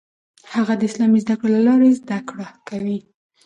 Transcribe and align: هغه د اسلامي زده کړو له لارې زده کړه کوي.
هغه 0.53 0.73
د 0.77 0.81
اسلامي 0.89 1.19
زده 1.25 1.35
کړو 1.39 1.51
له 1.55 1.61
لارې 1.67 1.97
زده 1.99 2.19
کړه 2.29 2.47
کوي. 2.67 2.97